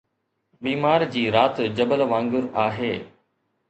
بيمار 0.67 1.05
جي 1.17 1.25
رات 1.37 1.61
جبل 1.83 2.07
وانگر 2.15 2.53
آهي 2.67 2.93